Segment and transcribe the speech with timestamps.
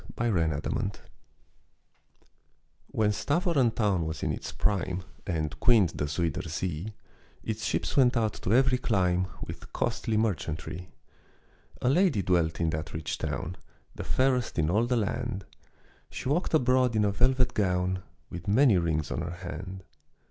[0.07, 0.99] THE PROUD LADY
[2.87, 6.95] When Stävoren town was in its prime And queened the Zuyder Zee,
[7.43, 10.89] Its ships went out to every clime With costly merchantry.
[11.83, 13.57] A lady dwelt in that rich town,
[13.93, 15.45] The fairest in all the land;
[16.09, 19.83] She walked abroad in a velvet gown, With many rings on her hand.